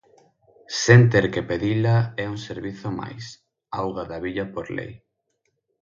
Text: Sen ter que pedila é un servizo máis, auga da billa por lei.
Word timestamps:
Sen 0.81 1.01
ter 1.13 1.25
que 1.33 1.41
pedila 1.49 1.95
é 2.23 2.25
un 2.33 2.37
servizo 2.47 2.87
máis, 3.01 3.25
auga 3.81 4.03
da 4.11 4.17
billa 4.25 4.45
por 4.53 4.65
lei. 4.77 4.93